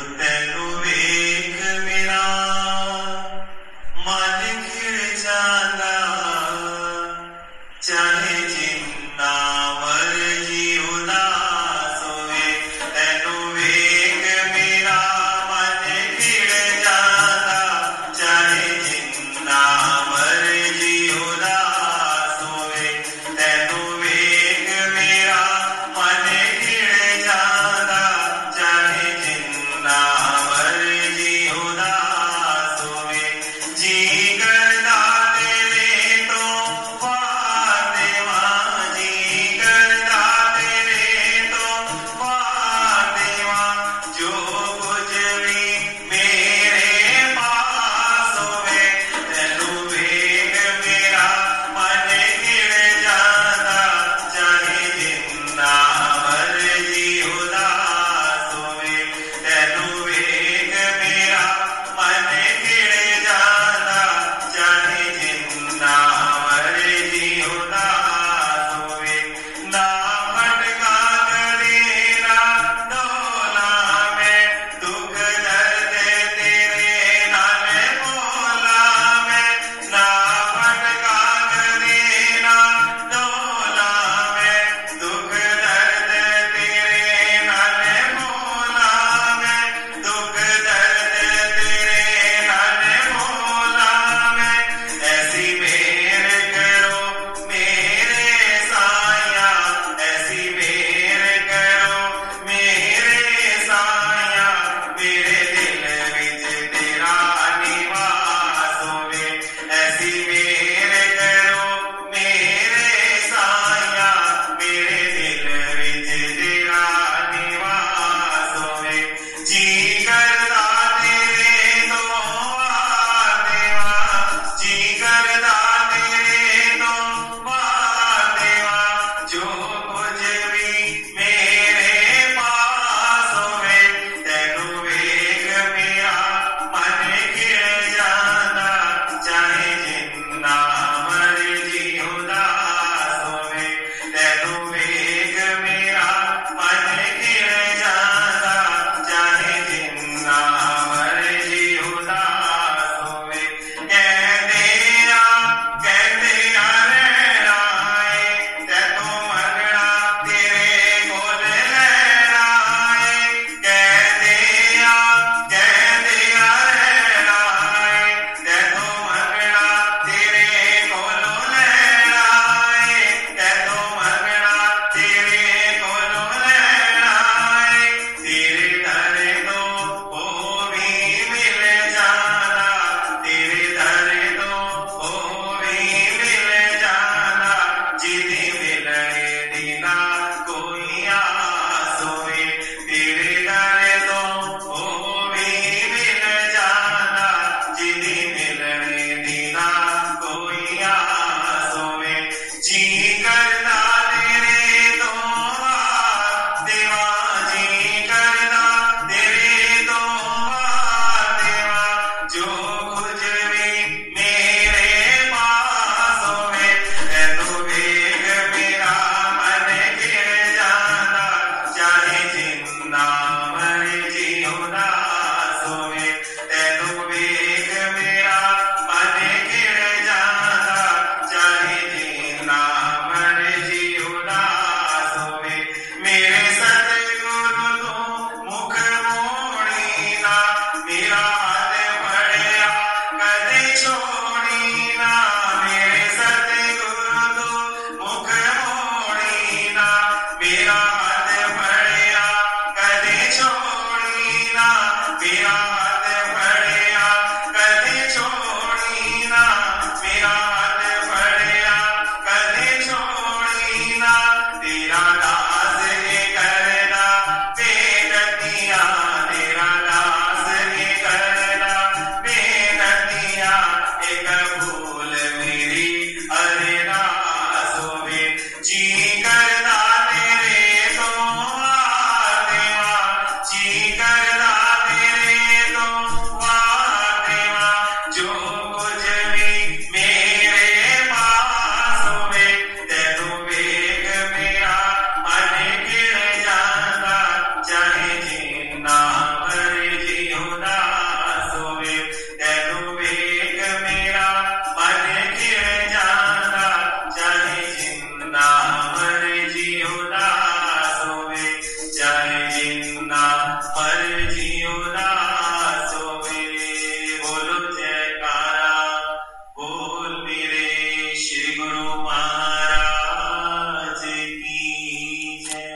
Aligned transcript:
realmente 0.00 0.29